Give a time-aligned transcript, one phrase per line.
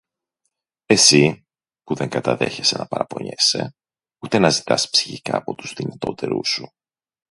[0.85, 1.45] Εσύ,
[1.83, 3.75] που δεν καταδέχεσαι να παραπονιέσαι,
[4.23, 6.71] ούτε να ζητάς ψυχικά από τους δυνατότερους σου.